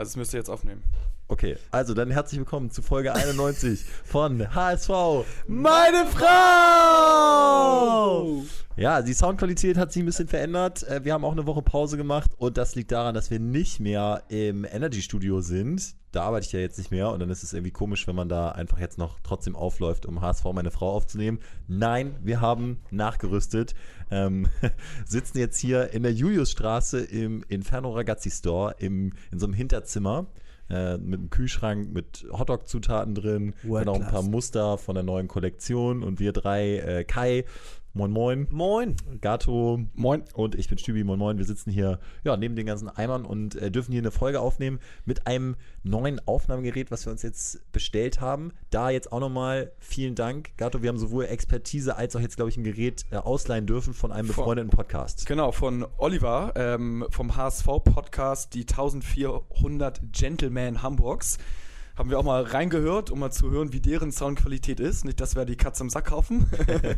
[0.00, 0.82] Also es müsst ihr jetzt aufnehmen.
[1.30, 4.90] Okay, also dann herzlich willkommen zu Folge 91 von HSV.
[5.46, 7.52] Meine Frau!
[8.76, 10.82] Ja, die Soundqualität hat sich ein bisschen verändert.
[10.88, 13.78] Äh, Wir haben auch eine Woche Pause gemacht und das liegt daran, dass wir nicht
[13.78, 15.94] mehr im Energy Studio sind.
[16.10, 18.28] Da arbeite ich ja jetzt nicht mehr und dann ist es irgendwie komisch, wenn man
[18.28, 21.38] da einfach jetzt noch trotzdem aufläuft, um HSV meine Frau aufzunehmen.
[21.68, 23.76] Nein, wir haben nachgerüstet.
[24.10, 24.48] Ähm,
[25.06, 30.26] sitzen jetzt hier in der Juliusstraße im Inferno Ragazzi Store im, in so einem Hinterzimmer
[30.70, 34.22] äh, mit einem Kühlschrank mit Hotdog-Zutaten drin, World dann auch ein paar.
[34.22, 37.44] Muster von der neuen Kollektion und wir drei, äh, Kai,
[37.92, 38.96] moin moin, Moin.
[39.20, 40.22] Gato Moin.
[40.34, 41.38] und ich bin Stübi, moin moin.
[41.38, 44.78] Wir sitzen hier ja, neben den ganzen Eimern und äh, dürfen hier eine Folge aufnehmen
[45.04, 48.52] mit einem neuen Aufnahmegerät, was wir uns jetzt bestellt haben.
[48.70, 50.82] Da jetzt auch nochmal vielen Dank, Gato.
[50.82, 54.12] Wir haben sowohl Expertise als auch jetzt, glaube ich, ein Gerät äh, ausleihen dürfen von
[54.12, 55.26] einem befreundeten Podcast.
[55.26, 61.38] Genau, von Oliver ähm, vom HSV-Podcast, die 1400 Gentlemen Hamburgs.
[62.00, 65.04] Haben wir auch mal reingehört, um mal zu hören, wie deren Soundqualität ist.
[65.04, 66.48] Nicht, dass wir die Katze im Sack kaufen.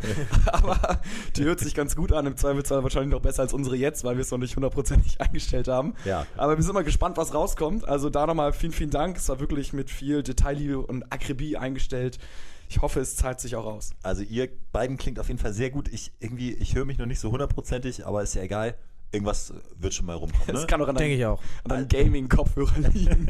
[0.47, 1.01] Aber
[1.35, 2.25] die hört sich ganz gut an.
[2.25, 5.67] Im Zweifelsfall wahrscheinlich noch besser als unsere jetzt, weil wir es noch nicht hundertprozentig eingestellt
[5.67, 5.95] haben.
[6.05, 6.25] Ja.
[6.37, 7.89] Aber wir sind mal gespannt, was rauskommt.
[7.89, 9.17] Also da nochmal vielen, vielen Dank.
[9.17, 12.21] Es war wirklich mit viel Detailliebe und Akribie eingestellt.
[12.69, 13.95] Ich hoffe, es zahlt sich auch aus.
[14.05, 15.89] Also ihr beiden klingt auf jeden Fall sehr gut.
[15.89, 18.77] Ich irgendwie, ich höre mich noch nicht so hundertprozentig, aber ist ja egal.
[19.13, 20.47] Irgendwas wird schon mal rumkommen.
[20.47, 20.67] Das Ne?
[20.67, 21.39] kann auch an Denke ich auch.
[21.65, 23.29] deinem Gaming-Kopfhörer liegen.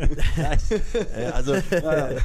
[1.35, 1.55] Also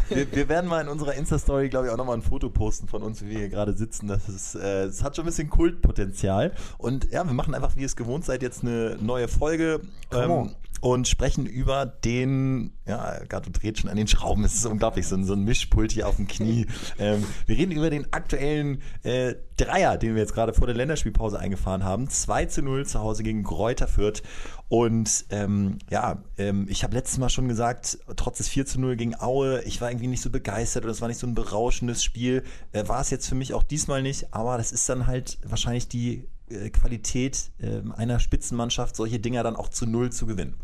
[0.10, 3.02] wir, wir werden mal in unserer Insta-Story, glaube ich, auch nochmal ein Foto posten von
[3.02, 4.08] uns, wie wir hier gerade sitzen.
[4.08, 6.54] Das, ist, äh, das hat schon ein bisschen Kultpotenzial.
[6.78, 10.24] Und ja, wir machen einfach, wie ihr es gewohnt seid, jetzt eine neue Folge Come
[10.24, 10.56] ähm, on.
[10.82, 15.16] Und sprechen über den, ja, Gato dreht schon an den Schrauben, es ist unglaublich, so,
[15.16, 16.66] ein- so ein Mischpult hier auf dem Knie.
[17.00, 21.40] ähm, wir reden über den aktuellen äh, Dreier, den wir jetzt gerade vor der Länderspielpause
[21.40, 22.10] eingefahren haben.
[22.10, 24.22] 2 zu 0 zu Hause gegen Kräuter Fürth.
[24.70, 28.96] Und ähm, ja, ähm, ich habe letztes Mal schon gesagt, trotz des 4 zu 0
[28.98, 32.04] gegen Aue, ich war irgendwie nicht so begeistert oder es war nicht so ein berauschendes
[32.04, 32.44] Spiel.
[32.74, 35.88] Äh, war es jetzt für mich auch diesmal nicht, aber das ist dann halt wahrscheinlich
[35.88, 40.56] die äh, Qualität äh, einer Spitzenmannschaft, solche Dinger dann auch zu Null zu gewinnen.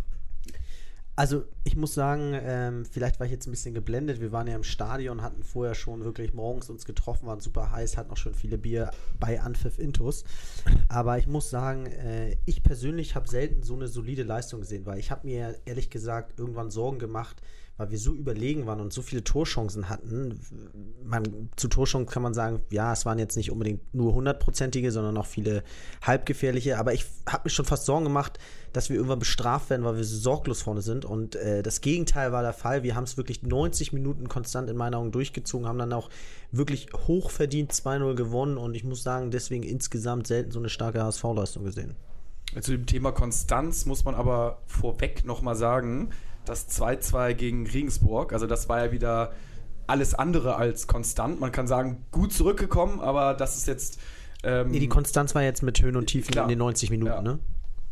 [1.16, 4.20] Also ich muss sagen, ähm, vielleicht war ich jetzt ein bisschen geblendet.
[4.20, 7.98] Wir waren ja im Stadion, hatten vorher schon wirklich morgens uns getroffen, waren super heiß,
[7.98, 10.24] hatten auch schon viele Bier bei Anpfiff Intus.
[10.90, 14.98] Aber ich muss sagen, äh, ich persönlich habe selten so eine solide Leistung gesehen, weil
[14.98, 17.44] ich habe mir ehrlich gesagt irgendwann Sorgen gemacht,
[17.78, 20.40] weil wir so überlegen waren und so viele Torchancen hatten.
[21.04, 25.18] Man, zu Torchancen kann man sagen, ja, es waren jetzt nicht unbedingt nur hundertprozentige, sondern
[25.18, 25.64] auch viele
[26.04, 26.78] halbgefährliche.
[26.78, 28.38] Aber ich habe mir schon fast Sorgen gemacht,
[28.74, 31.04] dass wir irgendwann bestraft werden, weil wir so sorglos vorne sind.
[31.04, 32.84] Und äh, das Gegenteil war der Fall.
[32.84, 36.10] Wir haben es wirklich 90 Minuten konstant in meinen Augen durchgezogen, haben dann auch
[36.52, 38.58] wirklich hochverdient 2-0 gewonnen.
[38.58, 41.96] Und ich muss sagen, deswegen insgesamt selten so eine starke HSV-Leistung gesehen.
[42.62, 46.12] Zu dem Thema Konstanz muss man aber vorweg nochmal sagen,
[46.46, 49.32] das 2-2 gegen Regensburg, also das war ja wieder
[49.88, 51.40] alles andere als konstant.
[51.40, 54.00] Man kann sagen, gut zurückgekommen, aber das ist jetzt.
[54.44, 56.46] Ähm, Nee, die Konstanz war jetzt mit Höhen und Tiefen Klar.
[56.46, 57.22] in den 90 Minuten, Ja.
[57.22, 57.40] ne?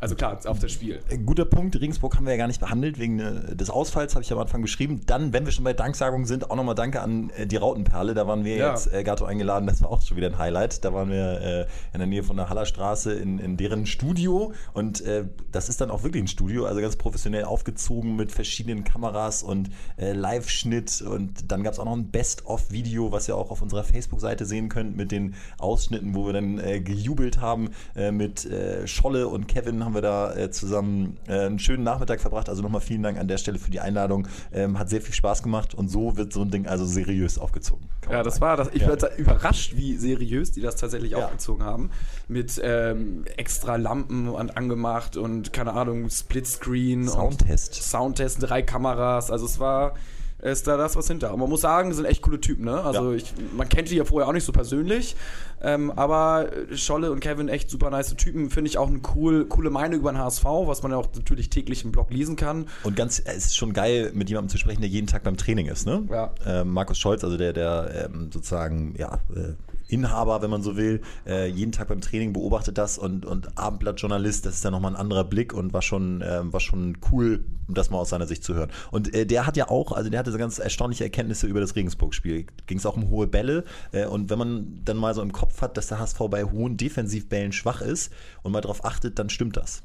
[0.02, 1.00] Also klar, auf das Spiel.
[1.12, 1.80] Ein guter Punkt.
[1.80, 4.62] Regensburg haben wir ja gar nicht behandelt wegen äh, des Ausfalls, habe ich am Anfang
[4.62, 5.02] beschrieben.
[5.06, 8.16] Dann, wenn wir schon bei Danksagungen sind, auch nochmal Danke an äh, die Rautenperle.
[8.16, 8.72] Da waren wir Ja.
[8.72, 9.68] jetzt, äh, Gato eingeladen.
[9.68, 10.84] Das war auch schon wieder ein Highlight.
[10.84, 11.62] Da waren wir äh,
[11.94, 14.54] in der Nähe von der Hallerstraße in, in deren Studio.
[14.74, 18.84] Und äh, das ist dann auch wirklich ein Studio, also ganz professionell aufgezogen mit verschiedenen
[18.84, 21.02] Kameras und äh, Live-Schnitt.
[21.04, 24.68] Und dann gab es auch noch ein Best-of-Video, was ihr auch auf unserer Facebook-Seite sehen
[24.68, 27.70] könnt, mit den Ausschnitten, wo wir dann äh, gejubelt haben.
[27.96, 32.22] Äh, mit äh, Scholle und Kevin haben wir da äh, zusammen äh, einen schönen Nachmittag
[32.22, 32.50] verbracht.
[32.50, 34.28] Also nochmal vielen Dank an der Stelle für die Einladung.
[34.52, 37.88] Ähm, hat sehr viel Spaß gemacht und so wird so ein Ding also seriös aufgezogen.
[38.10, 38.46] Ja, das sagen.
[38.46, 38.70] war das.
[38.74, 38.90] Ich Ja.
[39.02, 41.26] war überrascht, wie seriös die das tatsächlich Ja.
[41.26, 41.92] aufgezogen haben.
[42.28, 47.76] Mit ähm, extra Lampen und angemacht und keine Ahnung, Splitscreen Soundtest.
[47.76, 49.32] und Soundtest, drei Kameras.
[49.32, 49.94] Also es war
[50.42, 51.34] ist da das was hinter.
[51.34, 52.82] Und man muss sagen, sind echt coole Typen, ne?
[52.84, 53.18] Also Ja.
[53.18, 55.16] ich, man kennt die ja vorher auch nicht so persönlich.
[55.64, 58.50] Ähm, aber Scholle und Kevin echt super nice Typen.
[58.50, 61.50] Finde ich auch eine cool, coole Meinung über den HSV, was man ja auch natürlich
[61.52, 62.68] täglich im Blog lesen kann.
[62.84, 65.38] Und ganz, äh, es ist schon geil, mit jemandem zu sprechen, der jeden Tag beim
[65.38, 66.04] Training ist, ne?
[66.10, 66.34] Ja.
[66.46, 69.54] Ähm, Markus Scholz, also der, der ähm, sozusagen, ja, äh,
[69.92, 74.46] Inhaber, wenn man so will, äh, jeden Tag beim Training beobachtet das und, und Abendblattjournalist,
[74.46, 77.90] das ist dann nochmal ein anderer Blick und war schon, ähm, war schon cool, das
[77.90, 78.70] mal aus seiner Sicht zu hören.
[78.92, 81.76] Und äh, der hat ja auch, also der hatte so ganz erstaunliche Erkenntnisse über das
[81.76, 82.46] Regensburg-Spiel.
[82.68, 85.62] Ging es auch um hohe Bälle äh, und wenn man dann mal so im Kopf
[85.62, 88.12] hat, dass der HSV bei hohen Defensivbällen schwach ist
[88.44, 89.84] und mal darauf achtet, dann stimmt das.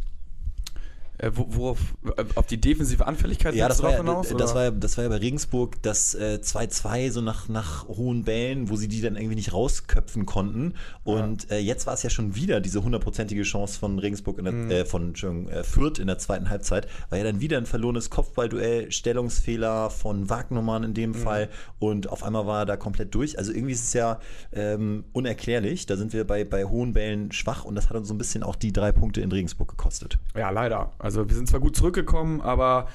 [1.19, 1.79] Äh, wo, worauf,
[2.17, 5.05] äh, auf die defensive Anfälligkeit Ja, das war ja, hinaus, das, war ja, das war
[5.05, 9.17] ja bei Regensburg das äh, 2-2 so nach, nach hohen Bällen, wo sie die dann
[9.17, 10.75] irgendwie nicht rausköpfen konnten.
[11.05, 14.53] Und äh, jetzt war es ja schon wieder diese hundertprozentige Chance von Regensburg, in der,
[14.53, 14.71] Mhm.
[14.71, 16.87] äh, von Entschuldigung, äh, Fürth in der zweiten Halbzeit.
[17.11, 20.95] War ja dann wieder ein verlorenes Kopfballduell, Stellungsfehler von Wagnermann in Mhm.
[20.95, 21.49] dem Fall.
[21.79, 23.39] Und auf einmal war er da komplett durch.
[23.39, 24.19] Also irgendwie ist es ja
[24.53, 25.87] ähm, unerklärlich.
[25.87, 28.43] Da sind wir bei, bei hohen Bällen schwach und das hat uns so ein bisschen
[28.43, 30.19] auch die drei Punkte in Regensburg gekostet.
[30.37, 30.93] Ja, leider.
[31.07, 32.89] Also wir sind zwar gut zurückgekommen, aber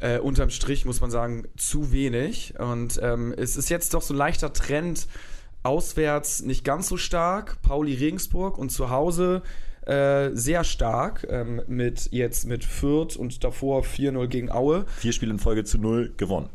[0.00, 2.54] äh, unterm Strich muss man sagen, zu wenig.
[2.58, 5.06] Und ähm, es ist jetzt doch so ein leichter Trend
[5.62, 7.62] auswärts nicht ganz so stark.
[7.62, 9.42] Pauli Regensburg und zu Hause
[9.86, 14.84] äh, sehr stark ähm, mit jetzt mit Fürth und davor 4-0 gegen Aue.
[14.98, 16.48] Vier Spiele in Folge zu null gewonnen.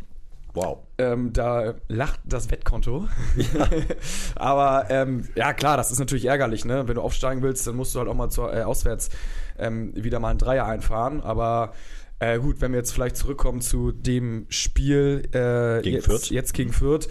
[0.54, 0.80] Wow.
[0.98, 3.08] Ähm, da lacht das Wettkonto.
[4.36, 6.88] Aber ähm, ja, klar, das ist natürlich ärgerlich, ne?
[6.88, 9.10] Wenn du aufsteigen willst, dann musst du halt auch mal zur, äh, auswärts
[9.58, 11.22] ähm, wieder mal einen Dreier einfahren.
[11.22, 11.74] Aber
[12.20, 16.30] äh, gut, wenn wir jetzt vielleicht zurückkommen zu dem Spiel äh, Gegen jetzt, Fürth.
[16.32, 17.08] jetzt gegen Fürth.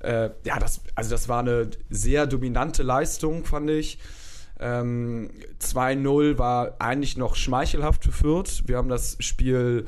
[0.00, 3.98] Äh, ja, das, also das war eine sehr dominante Leistung, fand ich.
[4.58, 5.30] Ähm,
[5.60, 8.62] 2-0 war eigentlich noch schmeichelhaft für Fürth.
[8.66, 9.86] Wir haben das Spiel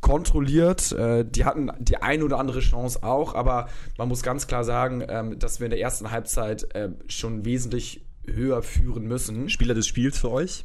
[0.00, 0.92] kontrolliert.
[0.92, 3.68] Äh, die hatten die ein oder andere Chance auch, aber
[3.98, 8.04] man muss ganz klar sagen, ähm, dass wir in der ersten Halbzeit äh, schon wesentlich
[8.26, 9.48] höher führen müssen.
[9.48, 10.64] Spieler des Spiels für euch?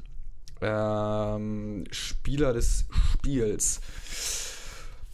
[0.61, 3.81] Ähm, Spieler des Spiels.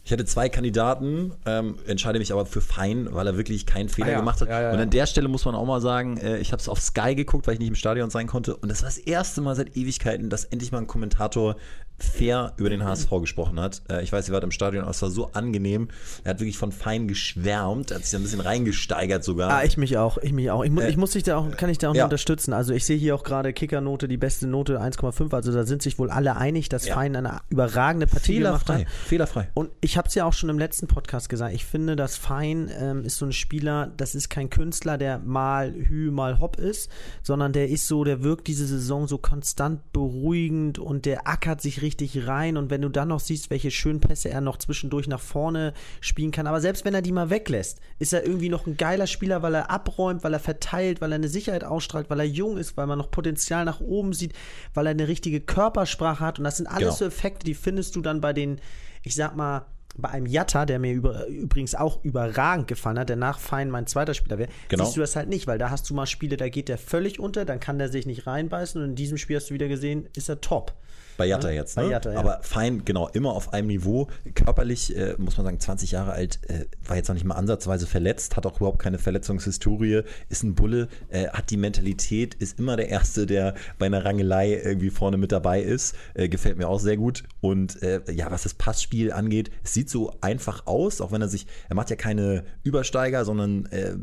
[0.04, 4.08] Ich hatte zwei Kandidaten, ähm, entscheide mich aber für Fein, weil er wirklich keinen Fehler
[4.08, 4.48] Ah ja, gemacht hat.
[4.48, 6.68] ja, ja, und an der Stelle muss man auch mal sagen, äh, ich habe es
[6.68, 8.56] auf Sky geguckt, weil ich nicht im Stadion sein konnte.
[8.56, 11.54] Und das war das erste Mal seit Ewigkeiten, dass endlich mal ein Kommentator
[12.02, 13.82] fair über den HSV gesprochen hat.
[13.90, 15.88] Äh, ich weiß, ihr wart im Stadion, aber es war so angenehm.
[16.24, 19.50] Er hat wirklich von Fein geschwärmt, hat sich da ein bisschen reingesteigert sogar.
[19.50, 20.64] Ah, ich mich auch, ich mich auch.
[20.64, 22.04] Ich, mu Äh, ich muss dich da auch, kann ich da auch ja.
[22.04, 22.52] unterstützen.
[22.52, 25.32] Also ich sehe hier auch gerade Kickernote, die beste Note 1,5.
[25.32, 26.94] Also da sind sich wohl alle einig, dass Ja.
[26.94, 28.92] Fein eine überragende Partie gemacht fehlerfrei, hat.
[29.06, 29.48] fehlerfrei.
[29.54, 31.54] Und ich habe es ja auch schon im letzten Podcast gesagt.
[31.54, 35.72] Ich finde, dass Fein ähm, ist so ein Spieler, das ist kein Künstler, der mal
[35.72, 36.90] Hü, mal Hopp ist,
[37.22, 41.82] sondern der ist so, der wirkt diese Saison so konstant beruhigend und der ackert sich
[41.82, 41.91] richtig
[42.26, 42.56] rein.
[42.56, 46.30] Und wenn du dann noch siehst, welche schönen Pässe er noch zwischendurch nach vorne spielen
[46.30, 49.42] kann, aber selbst wenn er die mal weglässt, ist er irgendwie noch ein geiler Spieler,
[49.42, 52.76] weil er abräumt, weil er verteilt, weil er eine Sicherheit ausstrahlt, weil er jung ist,
[52.76, 54.32] weil man noch Potenzial nach oben sieht,
[54.74, 56.38] weil er eine richtige Körpersprache hat.
[56.38, 56.92] Und das sind alles Genau.
[56.94, 58.60] so Effekte, die findest du dann bei den,
[59.02, 63.16] ich sag mal, bei einem Jatta, der mir über, übrigens auch überragend gefallen hat, der
[63.16, 64.84] nach Fein mein zweiter Spieler wäre, Genau.
[64.84, 67.20] siehst du das halt nicht, weil da hast du mal Spiele, da geht der völlig
[67.20, 70.08] unter, dann kann der sich nicht reinbeißen und in diesem Spiel hast du wieder gesehen,
[70.16, 70.72] ist er top.
[71.16, 71.84] Bei Jatta jetzt, ne?
[71.84, 72.18] Bei Jatta, ja.
[72.18, 74.08] Aber fein, genau, immer auf einem Niveau.
[74.34, 77.86] Körperlich, äh, muss man sagen, 20 Jahre alt, äh, war jetzt noch nicht mal ansatzweise
[77.86, 82.76] verletzt, hat auch überhaupt keine Verletzungshistorie, ist ein Bulle, äh, hat die Mentalität, ist immer
[82.76, 85.94] der Erste, der bei einer Rangelei irgendwie vorne mit dabei ist.
[86.14, 87.24] Äh, gefällt mir auch sehr gut.
[87.40, 91.28] Und äh, ja, was das Passspiel angeht, es sieht so einfach aus, auch wenn er
[91.28, 93.94] sich, er macht ja keine Übersteiger, sondern äh,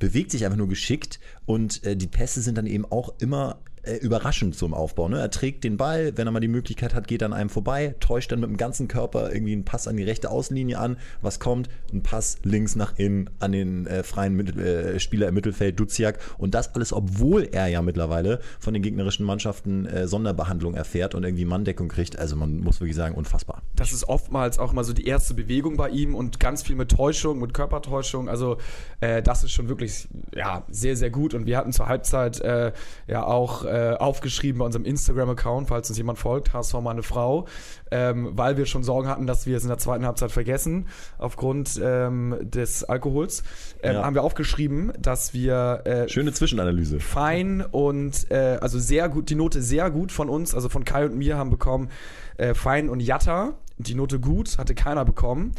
[0.00, 3.96] bewegt sich einfach nur geschickt und äh, die Pässe sind dann eben auch immer äh,
[3.96, 5.08] überraschend im Aufbau.
[5.08, 5.18] Ne?
[5.18, 8.30] Er trägt den Ball, wenn er mal die Möglichkeit hat, geht an einem vorbei, täuscht
[8.32, 10.96] dann mit dem ganzen Körper irgendwie einen Pass an die rechte Außenlinie an.
[11.22, 11.68] Was kommt?
[11.92, 16.18] Ein Pass links nach innen an den äh, freien Mittel, äh, Spieler im Mittelfeld, Duziak.
[16.38, 21.24] Und das alles, obwohl er ja mittlerweile von den gegnerischen Mannschaften äh, Sonderbehandlung erfährt und
[21.24, 22.18] irgendwie Manndeckung kriegt.
[22.18, 23.62] Also man muss wirklich sagen, unfassbar.
[23.76, 26.90] Das ist oftmals auch immer so die erste Bewegung bei ihm und ganz viel mit
[26.90, 28.28] Täuschung, mit Körpertäuschung.
[28.28, 28.58] Also
[29.00, 31.34] äh, das ist schon wirklich ja, sehr, sehr gut.
[31.34, 32.40] Und wir hatten zur Halbzeit
[33.06, 37.46] ja auch äh, aufgeschrieben bei unserem Instagram-Account, falls uns jemand folgt, HSV meine Frau,
[37.90, 40.88] ähm, weil wir schon Sorgen hatten, dass wir es in der zweiten Halbzeit vergessen,
[41.18, 43.42] aufgrund ähm, des Alkohols,
[43.82, 44.04] ähm, Ja.
[44.04, 47.00] haben wir aufgeschrieben, dass wir äh, Schöne Zwischenanalyse.
[47.00, 51.04] fein und äh, also sehr gut, die Note sehr gut von uns, also von Kai
[51.04, 51.90] und mir haben bekommen
[52.38, 53.54] äh, fein und Jatta.
[53.78, 55.52] Die Note gut hatte keiner bekommen.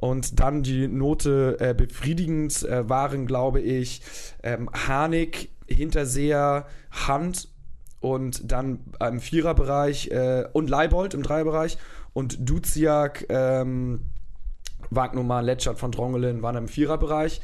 [0.00, 4.00] Und dann die Note äh, befriedigend äh, waren, glaube ich,
[4.42, 7.49] ähm, Harnik, Hinterseher, Hand
[8.00, 11.78] und dann im Viererbereich äh, und Leibold im Dreierbereich
[12.12, 14.00] und Duziak, ähm,
[14.90, 17.40] Wagnumann, Letschert von Drongelen waren im Viererbereich.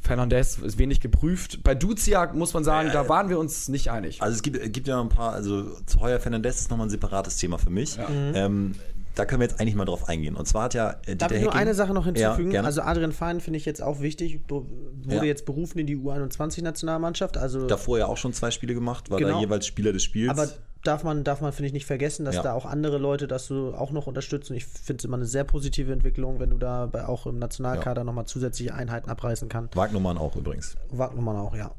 [0.00, 1.62] Fernandez ist wenig geprüft.
[1.64, 4.22] Bei Duziak muss man sagen, da waren wir uns nicht einig.
[4.22, 6.90] Also es gibt, es gibt ja ein paar, also zu Heuer Fernandez ist nochmal ein
[6.90, 7.98] separates Thema für mich.
[8.08, 8.74] Ähm,
[9.16, 10.36] da können wir jetzt eigentlich mal drauf eingehen.
[10.36, 12.52] Und zwar hat ja äh, Darf ich nur Hecking- eine Sache noch hinzufügen?
[12.52, 14.68] Ja, also Adrian Fein finde ich jetzt auch wichtig, wurde
[15.08, 15.24] Ja.
[15.24, 17.36] jetzt berufen in die U21-Nationalmannschaft.
[17.36, 19.40] Also davor ja auch schon zwei Spiele gemacht, war da Genau.
[19.40, 20.30] jeweils Spieler des Spiels.
[20.30, 20.48] Aber
[20.84, 22.42] darf man, darf man finde ich, nicht vergessen, dass Ja.
[22.42, 24.54] da auch andere Leute das so auch noch unterstützen.
[24.54, 28.04] Ich finde es immer eine sehr positive Entwicklung, wenn du da bei, auch im Nationalkader
[28.04, 29.74] nochmal zusätzliche Einheiten abreißen kannst.
[29.74, 30.76] Wagnermann auch übrigens.
[30.90, 31.72] Wagnermann auch, ja.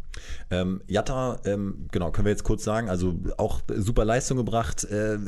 [0.50, 4.84] Ähm, Jatta, ähm, genau, können wir jetzt kurz sagen, also auch super Leistung gebracht.
[4.86, 5.20] Äh,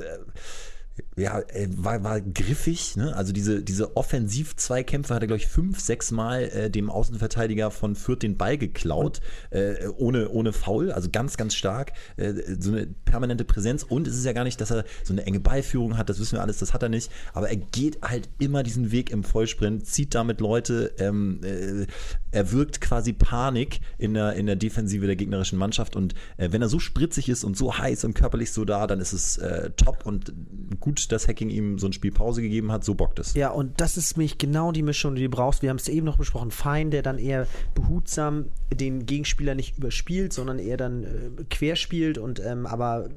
[1.19, 3.15] ja, äh, war, war griffig, ne?
[3.15, 7.95] Also diese, diese Offensiv-Zweikämpfe hat er, glaube ich, fünf, sechs Mal äh, dem Außenverteidiger von
[7.95, 11.93] Fürth den Ball geklaut, äh, ohne, ohne Foul, also ganz, ganz stark.
[12.17, 15.25] Äh, so eine permanente Präsenz und es ist ja gar nicht, dass er so eine
[15.25, 18.29] enge Ballführung hat, das wissen wir alles, das hat er nicht, aber er geht halt
[18.39, 21.85] immer diesen Weg im Vollsprint, zieht damit Leute, ähm, äh,
[22.31, 26.61] er wirkt quasi Panik in der, in der Defensive der gegnerischen Mannschaft und äh, wenn
[26.61, 29.39] er so spritzig ist und so heiß und körperlich so da, dann ist es
[29.77, 30.31] top und
[30.79, 33.33] gut, dass Hacking ihm so ein Spiel Pause gegeben hat, so bockt es.
[33.33, 35.61] Ja, und das ist nämlich genau die Mischung, die du brauchst.
[35.61, 36.51] Wir haben es eben noch besprochen.
[36.51, 42.39] Fein, der dann eher behutsam den Gegenspieler nicht überspielt, sondern eher dann äh, querspielt und
[42.39, 43.09] ähm, aber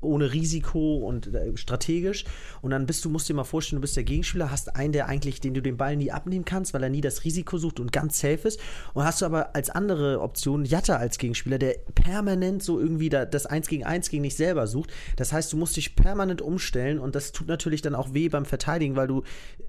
[0.00, 2.24] ohne Risiko und äh, strategisch.
[2.62, 5.08] Und dann bist du, musst dir mal vorstellen, du bist der Gegenspieler, hast einen, der
[5.08, 7.92] eigentlich, den du den Ball nie abnehmen kannst, weil er nie das Risiko sucht und
[7.92, 8.60] ganz safe ist.
[8.94, 13.24] Und hast du aber als andere Option Jatta als Gegenspieler, der permanent so irgendwie da,
[13.24, 14.92] das Eins gegen Eins gegen dich selber sucht.
[15.16, 18.44] Das heißt, du musst dich permanent umstellen und das tut natürlich dann auch weh beim
[18.44, 19.22] Verteidigen, weil du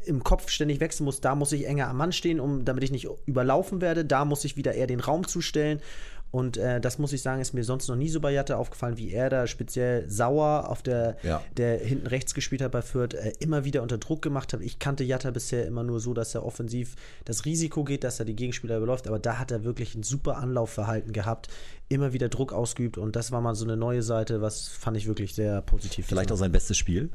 [0.05, 1.25] im Kopf ständig wechseln musst.
[1.25, 4.05] Da muss ich enger am Mann stehen, um, damit ich nicht überlaufen werde.
[4.05, 5.81] Da muss ich wieder eher den Raum zustellen.
[6.29, 8.97] Und äh, das muss ich sagen, ist mir sonst noch nie so bei Jatte aufgefallen,
[8.97, 11.41] wie er da speziell sauer auf der, Ja.
[11.55, 14.59] der hinten rechts gespielt hat bei Fürth, äh, immer wieder unter Druck gemacht hat.
[14.61, 18.25] Ich kannte Jatta bisher immer nur so, dass er offensiv das Risiko geht, dass er
[18.25, 21.47] die Gegenspieler überläuft, aber da hat er wirklich ein super Anlaufverhalten gehabt,
[21.87, 25.07] immer wieder Druck ausgeübt und das war mal so eine neue Seite, was fand ich
[25.07, 26.07] wirklich sehr positiv.
[26.07, 27.09] Vielleicht auch sein bestes Spiel.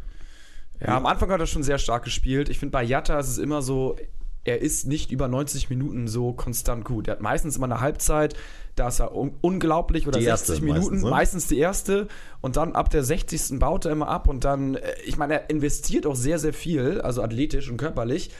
[0.80, 2.48] Ja, am Anfang hat er schon sehr stark gespielt.
[2.48, 3.96] Ich finde, bei Jatta ist es immer so,
[4.44, 7.08] er ist nicht über 90 Minuten so konstant gut.
[7.08, 8.34] Er hat meistens immer eine Halbzeit,
[8.74, 11.56] da ist er un unglaublich oder Die erste 60 Minuten, meistens, meistens, ne?
[11.56, 12.08] die erste
[12.40, 13.58] und dann ab der 60.
[13.58, 17.00] baut er immer ab und dann, äh, ich meine, er investiert auch sehr, sehr viel,
[17.00, 18.30] also athletisch und körperlich.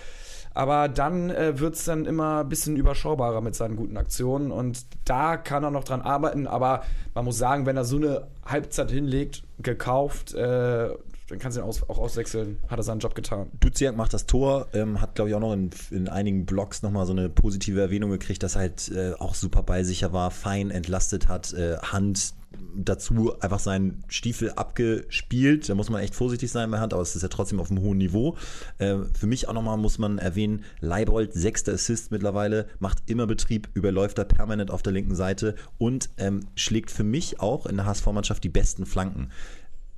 [0.55, 4.85] Aber dann äh, wird es dann immer ein bisschen überschaubarer mit seinen guten Aktionen und
[5.07, 6.47] da kann er noch dran arbeiten.
[6.47, 6.83] Aber
[7.15, 10.91] man muss sagen, wenn er so eine Halbzeit hinlegt, gekauft, äh,
[11.33, 12.59] dann kannst du ihn aus, auch auswechseln.
[12.69, 13.51] Hat er seinen Job getan.
[13.59, 17.07] Duziak macht das Tor, ähm, hat glaube ich auch noch in, in einigen Blogs nochmal
[17.07, 21.29] so eine positive Erwähnung gekriegt, dass er halt äh, auch super ballsicher war, fein entlastet
[21.29, 22.35] hat, äh, Hand
[22.75, 25.71] dazu einfach seinen Stiefel abgespielt.
[25.71, 27.81] Da muss man echt vorsichtig sein bei Hand, aber es ist ja trotzdem auf einem
[27.81, 28.37] hohen Niveau.
[28.77, 33.71] Äh, für mich auch nochmal muss man erwähnen, Leibold, sechster Assist mittlerweile, macht immer Betrieb,
[33.73, 37.87] überläuft da permanent auf der linken Seite und ähm, schlägt für mich auch in der
[37.87, 39.31] HSV-Mannschaft die besten Flanken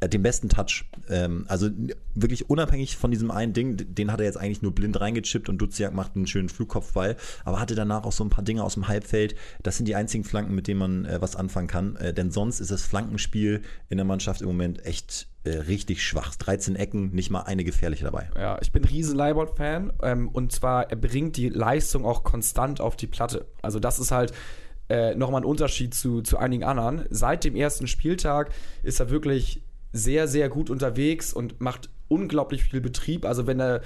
[0.08, 0.84] den besten Touch.
[1.08, 1.68] Ähm, also
[2.14, 5.58] wirklich unabhängig von diesem einen Ding, den hat er jetzt eigentlich nur blind reingechippt und
[5.58, 8.88] Duziak macht einen schönen Flugkopfball, aber hatte danach auch so ein paar Dinge aus dem
[8.88, 9.34] Halbfeld.
[9.62, 11.96] Das sind die einzigen Flanken, mit denen man äh, was anfangen kann.
[11.96, 16.34] Äh, denn sonst ist das Flankenspiel in der Mannschaft im Moment echt äh, richtig schwach.
[16.36, 18.30] 13 Ecken, nicht mal eine gefährliche dabei.
[18.34, 22.96] Ja, ich bin riesen Leibold-Fan ähm, und zwar, er bringt die Leistung auch konstant auf
[22.96, 23.46] die Platte.
[23.60, 24.32] Also das ist halt
[24.88, 27.04] äh, nochmal ein Unterschied zu, zu einigen anderen.
[27.10, 28.50] Seit dem ersten Spieltag
[28.82, 29.62] ist er wirklich
[29.94, 33.24] sehr, sehr gut unterwegs und macht unglaublich viel Betrieb.
[33.24, 33.80] Also wenn er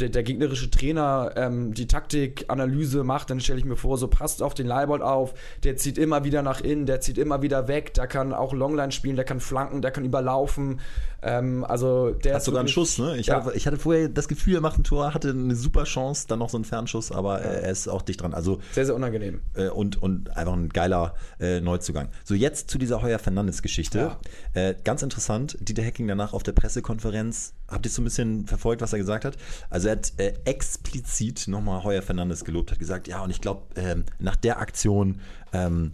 [0.00, 4.42] der, der gegnerische Trainer ähm, die Taktikanalyse macht, dann stelle ich mir vor, so passt
[4.42, 7.94] auf den Leibold auf, der zieht immer wieder nach innen, der zieht immer wieder weg,
[7.94, 10.80] der kann auch Longline spielen, der kann flanken, der kann überlaufen.
[11.22, 13.16] Ähm, also der Hat sogar einen Schuss, ne?
[13.18, 13.44] Ich, Ja.
[13.44, 16.38] hatte, ich hatte vorher das Gefühl, er macht ein Tor, hatte eine super Chance, dann
[16.38, 18.32] noch so einen Fernschuss, aber äh, er ist auch dicht dran.
[18.32, 19.40] Also Sehr, sehr unangenehm.
[19.54, 22.08] äh, und, und einfach ein geiler äh, Neuzugang.
[22.24, 24.16] So, jetzt zu dieser Heuer Fernandes-Geschichte.
[24.54, 28.80] Äh, ganz interessant, Dieter Hecking danach auf der Pressekonferenz, habt ihr so ein bisschen verfolgt,
[28.80, 29.36] was er gesagt hat?
[29.68, 34.04] Also hat äh, explizit nochmal Heuer Fernandes gelobt, hat gesagt, ja, und ich glaube, ähm,
[34.18, 35.20] nach der Aktion
[35.52, 35.92] ähm,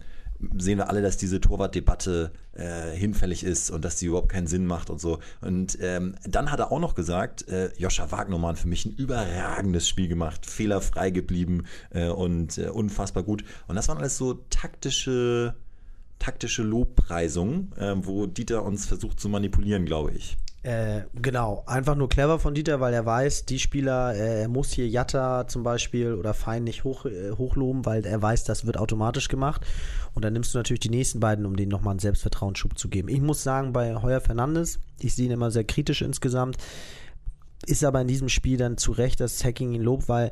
[0.57, 4.65] sehen wir alle, dass diese Torwartdebatte äh, hinfällig ist und dass die überhaupt keinen Sinn
[4.65, 5.19] macht und so.
[5.41, 9.87] Und ähm, dann hat er auch noch gesagt, äh, Joscha Wagnermann für mich ein überragendes
[9.87, 13.43] Spiel gemacht, fehlerfrei geblieben äh, und äh, unfassbar gut.
[13.67, 15.55] Und das waren alles so taktische,
[16.19, 20.37] taktische Lobpreisungen, äh, wo Dieter uns versucht zu manipulieren, glaube ich.
[20.63, 24.71] Äh, genau, einfach nur clever von Dieter, weil er weiß, die Spieler, äh, er muss
[24.71, 28.77] hier Jatta zum Beispiel oder Fein nicht hoch, äh, hochloben, weil er weiß, das wird
[28.77, 29.61] automatisch gemacht.
[30.13, 33.07] Und dann nimmst du natürlich die nächsten beiden, um denen nochmal einen Selbstvertrauensschub zu geben.
[33.07, 36.57] Ich muss sagen, bei Heuer Fernandes, ich sehe ihn immer sehr kritisch insgesamt,
[37.65, 40.31] ist aber in diesem Spiel dann zu Recht, dass Hacking ihn lobt, weil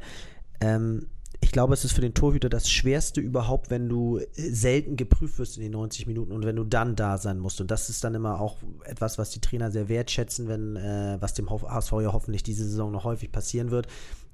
[0.59, 1.07] ähm,
[1.45, 5.37] ich glaube, es ist für den Torhüter das Schwerste überhaupt, wenn du äh, selten geprüft
[5.37, 7.61] wirst in den 90 Minuten und wenn du dann da sein musst.
[7.61, 11.35] Und das ist dann immer auch etwas, was die Trainer sehr wertschätzen, wenn, äh, was
[11.35, 13.87] dem HSV ja hoffentlich diese Saison noch häufig passieren wird,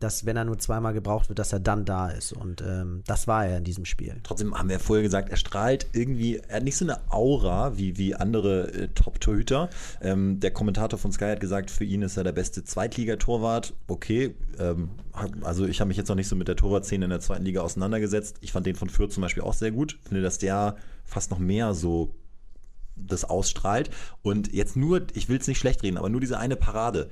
[0.04, 2.34] dass wenn er nur zweimal gebraucht wird, dass er dann da ist.
[2.34, 4.20] Und ähm, das war er in diesem Spiel.
[4.24, 7.98] Trotzdem haben wir vorher gesagt, er strahlt irgendwie, er hat nicht so eine Aura wie,
[7.98, 9.70] wie andere äh, Top-Torhüter.
[10.02, 13.74] Ähm, der Kommentator von Sky hat gesagt, für ihn ist er der beste Zweitligatorwart.
[13.88, 14.90] Okay, ähm,
[15.42, 17.62] also ich habe mich jetzt noch nicht so mit der Torwartszene in der zweiten Liga
[17.62, 18.38] auseinandergesetzt.
[18.42, 20.00] Ich fand den von Fürth zum Beispiel auch sehr gut.
[20.04, 22.16] Finde, dass der fast noch mehr so
[22.96, 23.90] das ausstrahlt.
[24.22, 27.10] Und jetzt nur, ich will es nicht schlecht reden, aber nur diese eine Parade.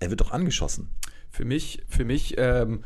[0.00, 0.90] Er wird doch angeschossen.
[1.34, 2.84] Für mich, für mich, ähm,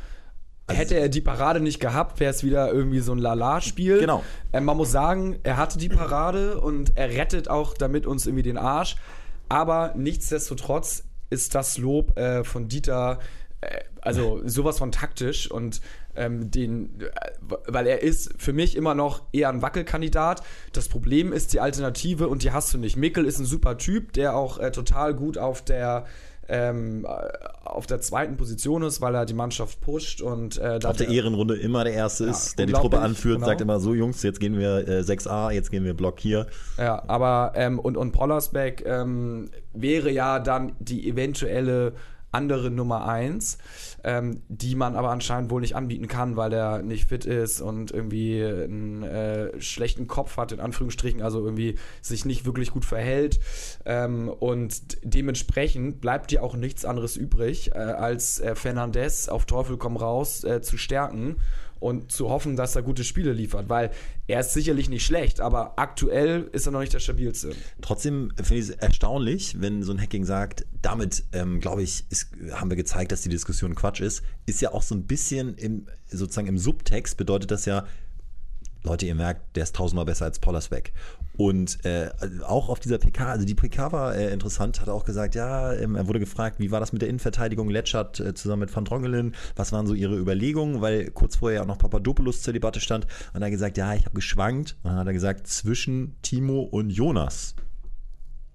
[0.69, 3.99] hätte er die Parade nicht gehabt, wäre es wieder irgendwie so ein Lala-Spiel.
[3.99, 4.25] Genau.
[4.55, 8.43] Ähm, man muss sagen, er hatte die Parade und er rettet auch damit uns irgendwie
[8.43, 8.97] den Arsch.
[9.51, 13.19] Aber nichtsdestotrotz ist das Lob äh, von Dieter,
[13.61, 15.83] äh, also sowas von taktisch und
[16.17, 17.07] ähm, den, äh,
[17.67, 20.43] weil er ist für mich immer noch eher ein Wackelkandidat.
[20.73, 22.97] Das Problem ist die Alternative und die hast du nicht.
[22.97, 26.07] Mickel ist ein super Typ, der auch äh, total gut auf der
[26.49, 27.07] ähm,
[27.65, 31.57] auf der zweiten Position ist, weil er die Mannschaft pusht und äh, auf der Ehrenrunde
[31.57, 33.47] immer der Erste Ja, ist, der die Truppe anführt, genau.
[33.47, 36.47] sagt immer so, Jungs, jetzt gehen wir äh, 6a, jetzt gehen wir Block hier.
[36.79, 41.93] Ja, aber ähm, und, und Pollersbeck ähm, wäre ja dann die eventuelle
[42.31, 43.59] andere Nummer 1,
[44.05, 47.91] ähm, die man aber anscheinend wohl nicht anbieten kann, weil er nicht fit ist und
[47.91, 53.41] irgendwie einen äh, schlechten Kopf hat, in Anführungsstrichen, also irgendwie sich nicht wirklich gut verhält.
[53.85, 59.79] Ähm, und dementsprechend bleibt dir auch nichts anderes übrig, äh, als äh, Fernandes auf Teufel
[59.79, 61.37] komm raus äh, zu stärken
[61.81, 63.91] und zu hoffen, dass er gute Spiele liefert, weil
[64.27, 67.53] er ist sicherlich nicht schlecht, aber aktuell ist er noch nicht der stabilste.
[67.81, 72.29] Trotzdem finde ich es erstaunlich, wenn so ein Hacking sagt, damit, ähm, glaube ich, ist,
[72.53, 74.23] haben wir gezeigt, dass die Diskussion Quatsch ist.
[74.47, 77.87] Ist ja auch so ein bisschen im, sozusagen im Subtext bedeutet das ja,
[78.83, 80.93] Leute, ihr merkt, der ist tausendmal besser als Pollersbeck.
[81.39, 82.11] Und äh,
[82.45, 85.95] auch auf dieser PK, also die PK war äh, interessant, hat auch gesagt, ja, ähm,
[85.95, 89.37] er wurde gefragt, wie war das mit der Innenverteidigung, Letschert äh, zusammen mit Van Drongelen,
[89.55, 93.07] was waren so ihre Überlegungen, weil kurz vorher auch noch Papadopoulos zur Debatte stand.
[93.35, 94.77] Und er hat gesagt, ja, ich habe geschwankt.
[94.83, 97.55] Und dann hat er gesagt, zwischen Timo und Jonas.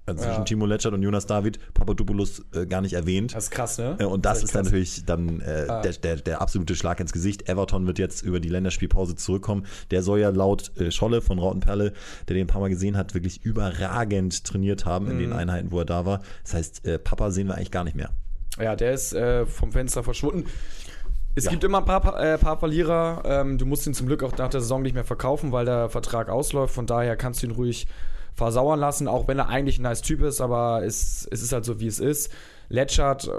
[0.06, 0.44] Also zwischen Ja.
[0.44, 3.34] Timo Letschert und Jonas David, Papadopoulos äh, gar nicht erwähnt.
[3.34, 3.96] Das ist krass, ne?
[4.00, 4.72] Äh, Und das echt ist dann krass.
[4.74, 5.82] natürlich dann äh, Ah.
[5.82, 7.48] der, der, der absolute Schlag ins Gesicht.
[7.48, 9.66] Everton wird jetzt über die Länderspielpause zurückkommen.
[9.92, 11.94] Der soll ja laut äh, Scholle von Rautenperle,
[12.28, 15.36] der den ein paar Mal gesehen hat, wirklich überragend trainiert haben in den Mhm.
[15.38, 16.22] Einheiten, wo er da war.
[16.44, 18.10] Das heißt, äh, Papa sehen wir eigentlich gar nicht mehr.
[18.60, 20.46] Ja, der ist äh, vom Fenster verschwunden.
[21.36, 21.52] Es Ja.
[21.52, 23.24] gibt immer ein paar, äh, paar Verlierer.
[23.26, 25.90] Ähm, du musst ihn zum Glück auch nach der Saison nicht mehr verkaufen, weil der
[25.90, 26.76] Vertrag ausläuft.
[26.76, 27.88] Von daher kannst du ihn ruhig
[28.36, 31.66] versauern lassen, auch wenn er eigentlich ein nice Typ ist, aber es, es ist halt
[31.66, 32.32] so, wie es ist.
[32.70, 33.30] Letschert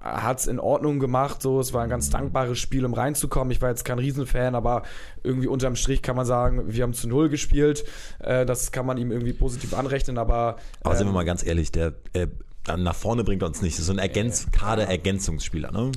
[0.00, 3.50] hat es in Ordnung gemacht, so, es war ein ganz dankbares Spiel, um reinzukommen.
[3.50, 4.82] Ich war jetzt kein Riesenfan, aber
[5.24, 7.84] irgendwie unterm Strich kann man sagen, wir haben zu Null gespielt.
[8.20, 10.56] Äh, das kann man ihm irgendwie positiv anrechnen, aber.
[10.82, 12.28] Aber sind wir ähm, mal ganz ehrlich, der äh,
[12.76, 13.74] nach vorne bringt uns nicht.
[13.74, 15.72] Das ist so ein Ergänz Kader-Ergänzungsspieler.
[15.72, 15.90] Ne?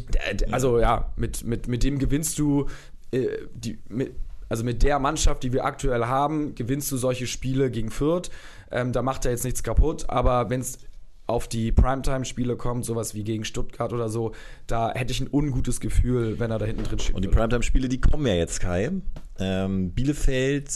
[0.51, 2.67] Also ja, mit, mit, mit dem gewinnst du
[3.11, 4.15] äh, die, mit,
[4.51, 8.29] also mit der Mannschaft, die wir aktuell haben, gewinnst du solche Spiele gegen Fürth.
[8.69, 10.79] Ähm, da macht er jetzt nichts kaputt, aber wenn es
[11.25, 14.33] auf die Primetime-Spiele kommt, sowas wie gegen Stuttgart oder so,
[14.67, 17.15] da hätte ich ein ungutes Gefühl, wenn er da hinten drin steht.
[17.15, 18.91] Und die Primetime-Spiele, die kommen ja jetzt, Kai.
[19.39, 20.69] Ähm, Bielefeld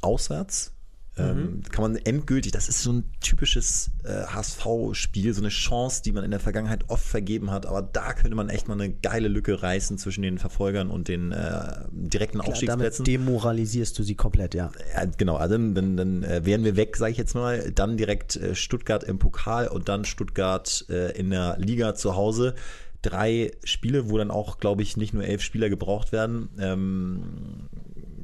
[0.00, 0.72] auswärts.
[1.18, 6.10] Ähm, kann man endgültig, das ist so ein typisches äh, HSV-Spiel, so eine Chance, die
[6.10, 9.28] man in der Vergangenheit oft vergeben hat, aber da könnte man echt mal eine geile
[9.28, 13.04] Lücke reißen zwischen den Verfolgern und den äh, direkten Klar, damit Aufstiegsplätzen.
[13.04, 14.70] demoralisierst du sie komplett, ja.
[14.94, 17.70] Ja, genau, also dann, dann, dann äh, wären wir weg, sage ich jetzt mal.
[17.72, 22.54] Dann direkt äh, Stuttgart im Pokal und dann Stuttgart äh, in der Liga zu Hause.
[23.02, 26.48] Drei Spiele, wo dann auch, glaube ich, nicht nur elf Spieler gebraucht werden.
[26.58, 27.22] Ähm,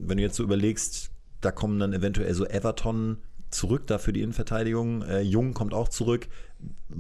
[0.01, 3.18] wenn du jetzt so überlegst, da kommen dann eventuell so Everton
[3.51, 5.03] zurück, da für die Innenverteidigung.
[5.03, 6.29] Äh, Jung kommt auch zurück.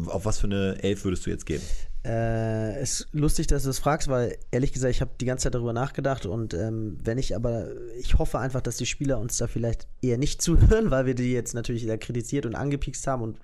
[0.06, 1.60] Auf was für eine Elf würdest du jetzt gehen?
[2.04, 5.44] Äh, es ist lustig, dass du das fragst, weil ehrlich gesagt, ich habe die ganze
[5.44, 7.66] Zeit darüber nachgedacht und ähm, wenn ich aber,
[7.98, 11.32] ich hoffe einfach, dass die Spieler uns da vielleicht eher nicht zuhören, weil wir die
[11.32, 13.38] jetzt natürlich sehr kritisiert und angepikst haben und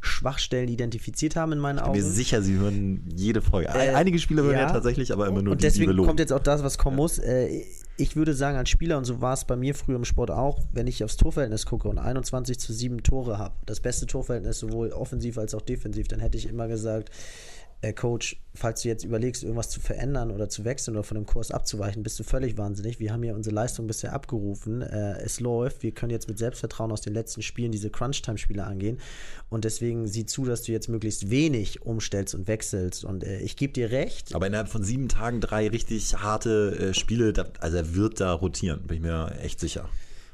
[0.00, 2.10] Schwachstellen identifiziert haben in meinen Ich bin mir Augen.
[2.12, 3.68] sicher, sie hören jede Folge.
[3.68, 4.72] Äh, Einige Spieler hören ja, ja.
[4.72, 6.06] tatsächlich, aber immer nur und die, die deswegen loben.
[6.08, 7.18] kommt jetzt auch das, was kommen muss.
[7.18, 7.62] Äh,
[7.98, 10.60] ich würde sagen, als Spieler, und so war es bei mir früher im Sport auch,
[10.72, 14.92] wenn ich aufs Torverhältnis gucke und 21 zu 7 Tore habe, das beste Torverhältnis sowohl
[14.92, 17.10] offensiv als auch defensiv, dann hätte ich immer gesagt,
[17.80, 21.26] äh, Coach, falls du jetzt überlegst, irgendwas zu verändern oder zu wechseln oder von dem
[21.26, 22.98] Kurs abzuweichen, bist du völlig wahnsinnig.
[22.98, 24.82] Wir haben ja unsere Leistung bisher abgerufen.
[24.82, 25.82] Äh, es läuft.
[25.82, 28.98] Wir können jetzt mit Selbstvertrauen aus den letzten Spielen diese Crunch-Time-Spiele angehen.
[29.48, 33.04] Und deswegen sieh zu, dass du jetzt möglichst wenig umstellst und wechselst.
[33.04, 34.34] Und äh, ich gebe dir recht.
[34.34, 38.86] Aber innerhalb von sieben Tagen drei richtig harte äh, Spiele, also er wird da rotieren,
[38.86, 39.88] bin ich mir echt sicher.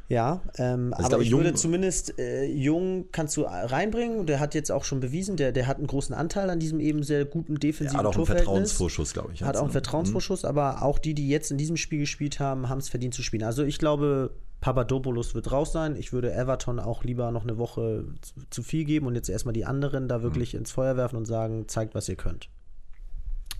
[0.08, 4.26] Ja, ähm, Also ich aber glaube, ich würde zumindest äh, Jung kannst du reinbringen.
[4.26, 7.02] Der hat jetzt auch schon bewiesen, der, der hat einen großen Anteil an diesem eben
[7.02, 8.46] sehr guten defensiven hat auch einen Torverhältnis.
[8.46, 9.42] Vertrauensvorschuss, glaube ich.
[9.42, 9.72] Hat auch einen ne?
[9.72, 13.22] Vertrauensvorschuss, aber auch die, die jetzt in diesem Spiel gespielt haben, haben es verdient zu
[13.22, 13.44] spielen.
[13.44, 15.96] Also ich glaube, Papadopoulos wird raus sein.
[15.96, 19.54] Ich würde Everton auch lieber noch eine Woche zu, zu viel geben und jetzt erstmal
[19.54, 22.48] die anderen da wirklich ins Feuer werfen und sagen, zeigt, was ihr könnt.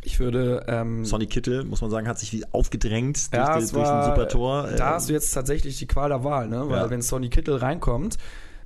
[0.04, 0.64] Ich würde.
[0.68, 4.04] Ähm, Sonny Kittel, muss man sagen, hat sich wie aufgedrängt durch, ja, die, durch war,
[4.06, 4.62] ein super Tor.
[4.76, 6.68] Da Ähm, hast du jetzt tatsächlich die Qual der Wahl, ne?
[6.68, 6.90] Weil Ja.
[6.90, 8.18] wenn Sonny Kittel reinkommt,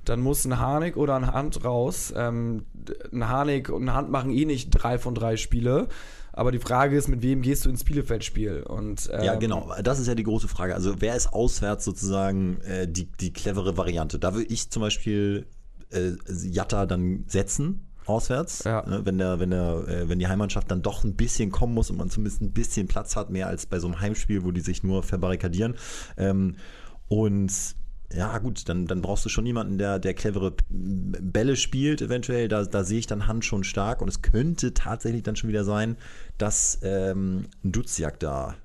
[0.05, 2.13] dann muss ein Harnik oder ein Hand raus.
[2.15, 2.65] Ähm,
[3.11, 5.87] ein Harnik und ein Hand machen eh nicht drei von drei Spiele.
[6.31, 8.63] Aber die Frage ist, mit wem gehst du ins Bielefeld-Spiel?
[8.63, 9.73] Und, ähm, Ja, genau.
[9.83, 10.73] Das ist ja die große Frage.
[10.73, 14.19] Also wer ist auswärts sozusagen äh, die, die clevere Variante?
[14.19, 15.47] Da würde ich zum Beispiel
[15.91, 17.88] äh, Jatta dann setzen.
[18.09, 18.85] Auswärts, Ja.
[18.87, 21.89] ne, wenn der, wenn der, äh, wenn die Heimmannschaft dann doch ein bisschen kommen muss
[21.89, 24.61] und man zumindest ein bisschen Platz hat, mehr als bei so einem Heimspiel, wo die
[24.61, 25.75] sich nur verbarrikadieren.
[26.17, 26.55] Ähm,
[27.07, 27.51] und
[28.11, 32.47] ja, gut, dann, dann brauchst du schon jemanden, der, der clevere Bälle spielt, eventuell.
[32.47, 34.01] Da, da sehe ich dann Hand schon stark.
[34.01, 35.95] Und es könnte tatsächlich dann schon wieder sein,
[36.39, 38.55] dass ähm, ein Duziak da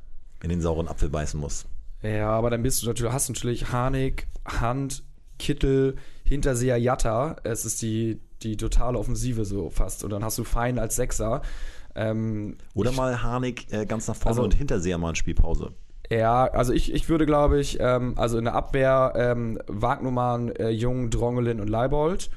[0.42, 1.66] in den sauren Apfel beißen muss.
[2.02, 5.02] Ja, aber dann bist du natürlich, hast natürlich Harnik, Hand,
[5.38, 7.37] Kittel, Hinterseher, Jatta.
[7.44, 10.04] Es ist die, die totale Offensive so fast.
[10.04, 11.42] Und dann hast du Fein als Sechser.
[11.94, 15.72] Ähm, Oder ich, mal Harnik äh, ganz nach vorne Also- und Hinterseher mal eine Spielpause.
[16.11, 20.68] Ja, also ich, ich würde, glaube ich, ähm, also in der Abwehr ähm, Wagnumann, äh,
[20.68, 22.30] Jung, Drongelin und Leibold.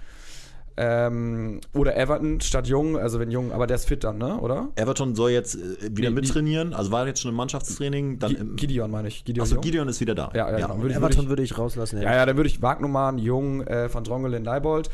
[0.79, 4.37] Ähm, oder Everton statt Jung, also wenn Jung, aber der ist fit dann, ne?
[4.39, 4.69] Oder?
[4.75, 5.59] Everton soll jetzt äh,
[5.97, 8.19] wieder Nee, mittrainieren, also war jetzt schon im Mannschaftstraining.
[8.19, 9.25] Dann im, Gideon meine ich.
[9.25, 9.63] Gideon achso, Jung.
[9.63, 10.29] Gideon ist wieder da.
[10.35, 10.77] Ja, ja, genau.
[10.79, 12.01] Würde ich- Everton würde ich rauslassen.
[12.01, 14.89] Ja, ja, dann würde ich Wagnumann, Jung, äh, Van Drongelen, Leibold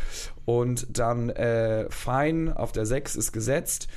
[0.46, 3.88] und dann äh, Fein auf der 6 ist gesetzt.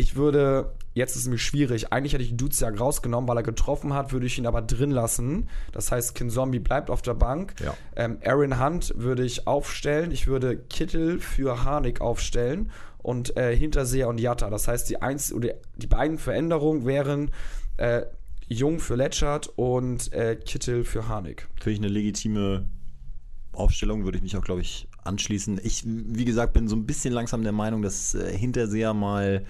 [0.00, 3.92] Ich würde, jetzt ist es mir schwierig, eigentlich hätte ich Duziak rausgenommen, weil er getroffen
[3.92, 5.50] hat, würde ich ihn aber drin lassen.
[5.72, 7.54] Das heißt, Kin Zombie bleibt auf der Bank.
[7.62, 7.76] Ja.
[7.96, 10.10] Ähm, Aaron Hunt würde ich aufstellen.
[10.10, 14.48] Ich würde Kittel für Harnik aufstellen und äh, Hinterseher und Jatta.
[14.48, 17.30] Das heißt, die, eins, oder die beiden Veränderungen wären
[17.76, 18.06] äh,
[18.48, 21.46] Jung für Letschert und äh, Kittel für Harnik.
[21.56, 22.66] Finde ich eine legitime
[23.52, 25.60] Aufstellung, würde ich mich auch, glaube ich, anschließen.
[25.62, 29.44] Ich, wie gesagt, bin so ein bisschen langsam der Meinung, dass äh, Hinterseher mal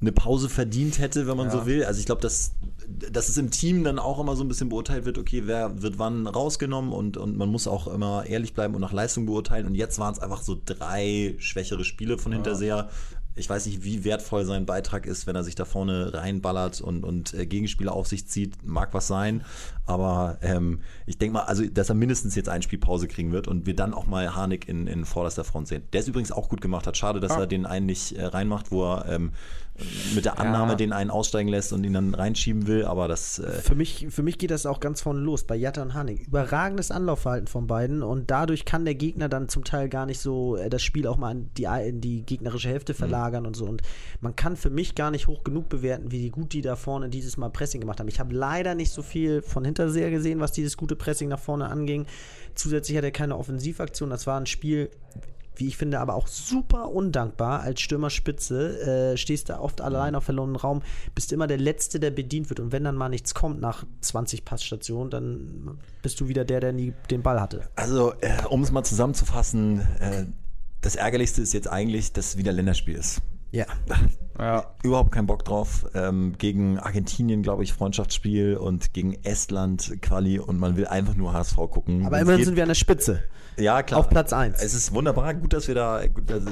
[0.00, 1.52] eine Pause verdient hätte, wenn man Ja.
[1.52, 1.84] so will.
[1.84, 2.52] Also ich glaube, dass,
[3.10, 5.98] dass es im Team dann auch immer so ein bisschen beurteilt wird, okay, wer wird
[5.98, 9.66] wann rausgenommen und, und man muss auch immer ehrlich bleiben und nach Leistung beurteilen.
[9.66, 12.90] Und jetzt waren es einfach so drei schwächere Spiele von Hinterseher.
[13.36, 17.04] Ich weiß nicht, wie wertvoll sein Beitrag ist, wenn er sich da vorne reinballert und,
[17.04, 18.64] und äh, Gegenspieler auf sich zieht.
[18.64, 19.44] Mag was sein.
[19.86, 23.48] Aber ähm, ich denke mal, also, dass er mindestens jetzt ein Spiel Pause kriegen wird
[23.48, 25.82] und wir dann auch mal Harnik in, in vorderster Front sehen.
[25.92, 26.96] Der es übrigens auch gut gemacht hat.
[26.96, 27.40] Schade, dass Ah.
[27.40, 29.32] er den einen nicht äh, reinmacht, wo er ähm,
[30.14, 30.76] mit der Annahme Ja.
[30.76, 32.84] den einen aussteigen lässt und ihn dann reinschieben will.
[32.84, 35.82] Aber das, äh, Für mich, für mich geht das auch ganz vorne los bei Jatta
[35.82, 36.26] und Hanik.
[36.28, 40.56] Überragendes Anlaufverhalten von beiden und dadurch kann der Gegner dann zum Teil gar nicht so
[40.56, 43.64] äh, das Spiel auch mal in die, in die gegnerische Hälfte verlagern und so.
[43.64, 43.82] Und
[44.20, 47.36] man kann für mich gar nicht hoch genug bewerten, wie gut die da vorne dieses
[47.36, 48.08] Mal Pressing gemacht haben.
[48.08, 51.68] Ich habe leider nicht so viel von Hinterseher gesehen, was dieses gute Pressing nach vorne
[51.68, 52.06] anging.
[52.54, 54.10] Zusätzlich hat er keine Offensivaktion.
[54.10, 54.88] Das war ein Spiel,
[55.56, 59.12] wie ich finde, aber auch super undankbar als Stürmerspitze.
[59.12, 60.82] Äh, stehst da oft allein auf verlorenen Raum,
[61.14, 62.60] bist immer der Letzte, der bedient wird.
[62.60, 66.72] Und wenn dann mal nichts kommt nach 20 Passstationen, dann bist du wieder der, der
[66.72, 67.68] nie den Ball hatte.
[67.76, 70.26] also äh, um es mal zusammenzufassen, äh,
[70.80, 73.22] das Ärgerlichste ist jetzt eigentlich, dass es wieder Länderspiel ist.
[73.54, 73.66] Ja.
[74.36, 74.74] Ja.
[74.82, 75.86] Überhaupt keinen Bock drauf.
[75.94, 81.32] Ähm, gegen Argentinien, glaube ich, Freundschaftsspiel und gegen Estland Quali und man will einfach nur
[81.32, 82.04] HSV gucken.
[82.04, 83.22] Aber immerhin sind wir an der Spitze.
[83.56, 84.00] Ja, klar.
[84.00, 84.60] Auf Platz eins.
[84.60, 86.02] Es ist wunderbar, gut, dass wir da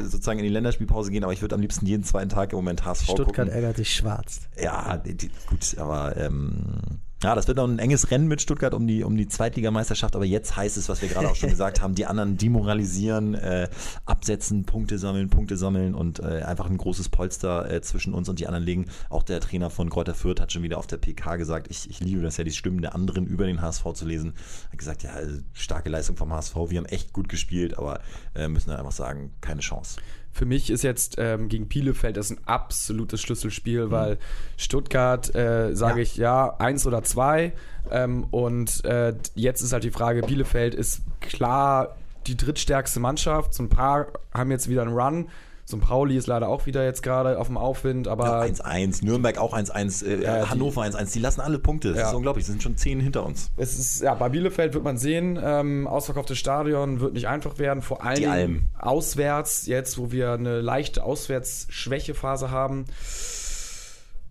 [0.04, 2.84] sozusagen in die Länderspielpause gehen, aber ich würde am liebsten jeden zweiten Tag im Moment
[2.84, 3.48] HSV Stuttgart gucken.
[3.48, 4.42] ärgert sich schwarz.
[4.62, 8.86] Ja, die, gut, aber ähm, ja, das wird noch ein enges Rennen mit Stuttgart um
[8.86, 11.94] die, um die Zweitligameisterschaft, aber jetzt heißt es, was wir gerade auch schon gesagt haben,
[11.94, 13.68] die anderen demoralisieren, äh,
[14.04, 18.38] absetzen, Punkte sammeln, Punkte sammeln und äh, einfach ein großes Polster äh, zwischen uns und
[18.38, 18.86] die anderen legen.
[19.08, 22.00] Auch der Trainer von Kräuter Fürth hat schon wieder auf der PK gesagt, ich, ich
[22.00, 24.34] liebe das ja, die Stimmen der anderen über den HSV zu lesen.
[24.70, 25.12] Hat gesagt, ja,
[25.52, 28.00] starke Leistung vom HSV, wir haben echt gut gespielt, aber
[28.34, 30.00] äh, müssen dann einfach sagen, keine Chance.
[30.32, 34.18] Für mich ist jetzt ähm, gegen Bielefeld das ein absolutes Schlüsselspiel, weil
[34.56, 36.02] Stuttgart, äh, sage Ja.
[36.02, 37.52] ich ja, eins oder zwei.
[37.90, 43.52] Ähm, und äh, jetzt ist halt die Frage, Bielefeld ist klar die drittstärkste Mannschaft.
[43.52, 45.28] So ein paar haben jetzt wieder einen Run.
[45.64, 49.38] So ein Pauli ist leider auch wieder jetzt gerade auf dem Aufwind, aber 1-1, Nürnberg
[49.38, 51.90] auch 1-1, äh, Ja, Hannover 1-1, die lassen alle Punkte.
[51.90, 52.08] Das Ja.
[52.08, 53.50] ist unglaublich, sie sind schon 10 hinter uns.
[53.56, 57.80] es ist, ja, bei Bielefeld wird man sehen, ähm, ausverkauftes Stadion wird nicht einfach werden,
[57.80, 58.62] vor Die Dingen Alm.
[58.78, 62.84] auswärts, jetzt wo wir eine leichte Auswärtsschwächephase haben.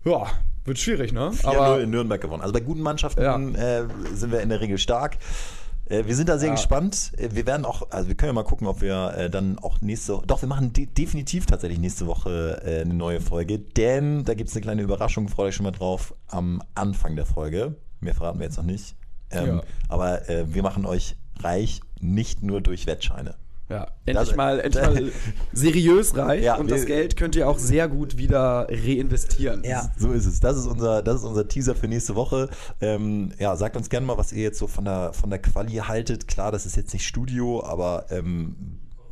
[0.04, 0.28] Ja,
[0.66, 1.32] wird schwierig, ne?
[1.32, 2.42] 4-0 Aber in Nürnberg gewonnen.
[2.42, 3.38] Also bei guten Mannschaften Ja.
[3.38, 5.18] äh, sind wir in der Regel stark.
[5.86, 6.56] Äh, wir sind da sehr Ja.
[6.56, 7.12] gespannt.
[7.18, 9.82] Äh, wir werden auch, also wir können ja mal gucken, ob wir äh, dann auch
[9.82, 14.50] nächste Doch, wir machen de definitiv tatsächlich nächste Woche eine neue Folge, denn da gibt
[14.50, 17.76] es eine kleine Überraschung, freut euch schon mal drauf, am Anfang der Folge.
[18.00, 18.96] Mehr verraten wir jetzt noch nicht.
[19.30, 19.62] Ähm, Ja.
[19.90, 23.36] Aber äh, wir machen euch reich, nicht nur durch Wettscheine.
[23.72, 25.12] Ja, endlich Das- mal, endlich mal
[25.54, 29.64] seriös reich Ja, und wir- das Geld könnt ihr auch sehr gut wieder reinvestieren.
[29.64, 29.90] Ja.
[29.98, 30.40] So ist es.
[30.40, 32.50] Das ist unser, das ist unser Teaser für nächste Woche.
[32.82, 35.76] Ähm, ja, sagt uns gerne mal, was ihr jetzt so von der, von der Quali
[35.76, 36.28] haltet.
[36.28, 38.56] Klar, das ist jetzt nicht Studio, aber ähm,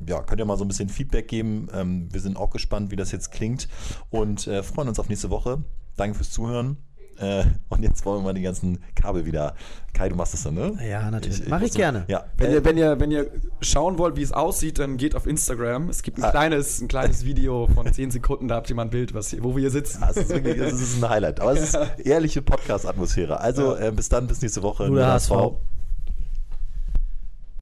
[0.07, 1.67] ja, könnt ihr mal so ein bisschen Feedback geben.
[1.73, 3.67] Ähm, wir sind auch gespannt, wie das jetzt klingt
[4.09, 5.63] und äh, freuen uns auf nächste Woche.
[5.95, 6.77] Danke fürs Zuhören.
[7.19, 9.53] Äh, und jetzt wollen wir mal die ganzen Kabel wieder.
[9.93, 10.77] Kai, du machst das dann, ne?
[10.87, 11.47] Ja, natürlich.
[11.47, 12.05] Mach muss ich gerne.
[12.07, 12.25] Ja.
[12.37, 13.29] Wenn, Äh, ihr, wenn, ihr, wenn ihr
[13.61, 15.89] schauen wollt, wie es aussieht, dann geht auf Instagram.
[15.89, 16.31] Es gibt ein Ah.
[16.31, 19.43] kleines, ein kleines Video von 10 Sekunden, da habt ihr mal ein Bild, was hier,
[19.43, 20.03] wo wir hier sitzen.
[20.09, 21.39] Es ist wirklich, es ist ein Highlight.
[21.41, 23.39] Aber es ist ehrliche Podcast-Atmosphäre.
[23.41, 24.87] Also äh, bis dann, bis nächste Woche.
[24.87, 25.31] Nur der HSV.